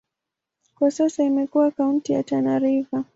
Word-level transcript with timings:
Kwa 0.75 0.91
sasa 0.91 1.23
imekuwa 1.23 1.71
kaunti 1.71 2.13
ya 2.13 2.23
Tana 2.23 2.59
River. 2.59 3.03